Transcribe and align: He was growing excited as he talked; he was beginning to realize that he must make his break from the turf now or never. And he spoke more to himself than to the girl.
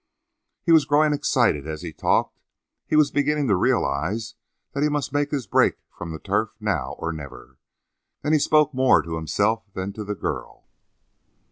He 0.63 0.71
was 0.71 0.85
growing 0.85 1.13
excited 1.13 1.67
as 1.67 1.83
he 1.83 1.93
talked; 1.93 2.39
he 2.87 2.95
was 2.95 3.11
beginning 3.11 3.47
to 3.49 3.55
realize 3.55 4.33
that 4.73 4.81
he 4.81 4.89
must 4.89 5.13
make 5.13 5.29
his 5.29 5.45
break 5.45 5.75
from 5.95 6.09
the 6.11 6.17
turf 6.17 6.49
now 6.59 6.95
or 6.97 7.13
never. 7.13 7.59
And 8.23 8.33
he 8.33 8.39
spoke 8.39 8.73
more 8.73 9.03
to 9.03 9.15
himself 9.15 9.71
than 9.75 9.93
to 9.93 10.03
the 10.03 10.15
girl. 10.15 10.65